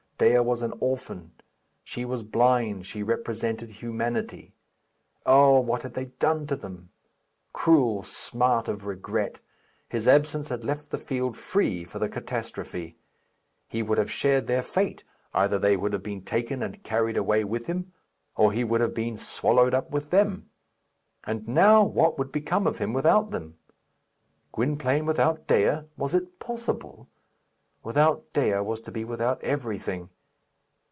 [0.23, 1.31] Dea was an orphan.
[1.83, 4.53] She was blind; she represented humanity.
[5.25, 5.59] Oh!
[5.59, 6.89] what had they done to them?
[7.53, 9.39] Cruel smart of regret!
[9.89, 12.97] His absence had left the field free for the catastrophe.
[13.67, 15.03] He would have shared their fate;
[15.33, 17.91] either they would have been taken and carried away with him,
[18.35, 20.51] or he would have been swallowed up with them.
[21.23, 23.57] And, now, what would become of him without them?
[24.51, 25.79] Gwynplaine without Dea!
[25.97, 27.07] Was it possible?
[27.83, 30.07] Without Dea was to be without everything.